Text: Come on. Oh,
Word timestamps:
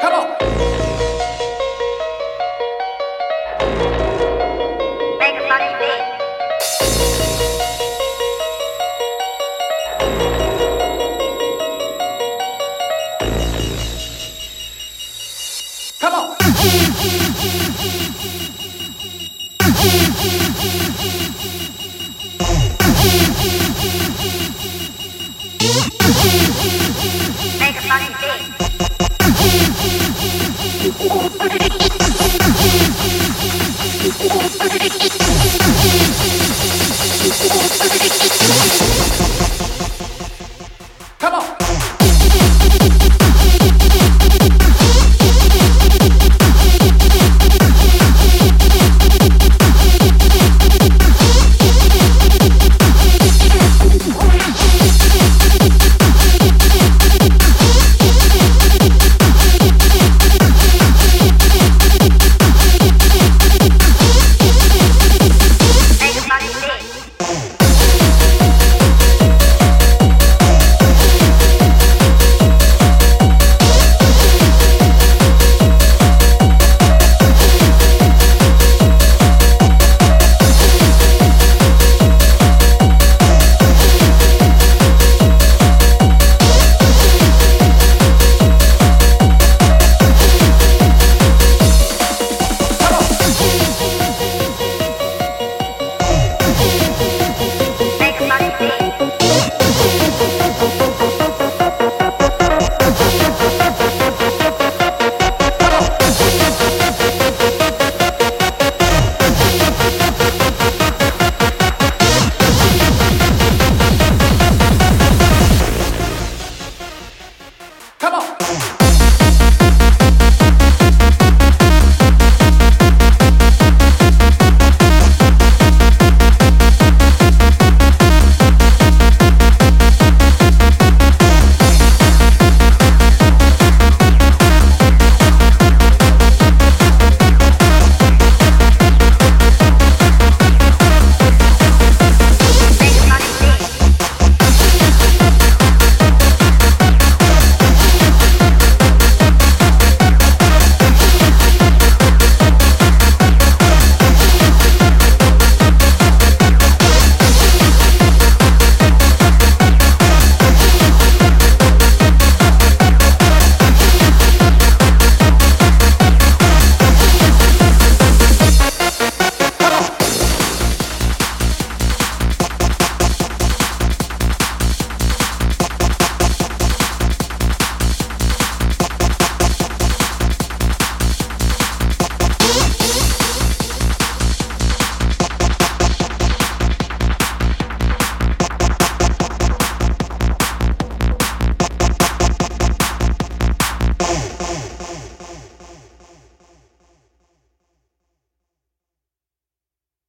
Come 0.00 0.14
on. 0.14 0.69
Oh, 31.02 31.66